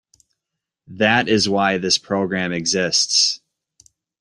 That 0.87 1.27
is 1.29 1.47
why 1.47 1.77
this 1.77 1.99
program 1.99 2.51
exists. 2.53 3.39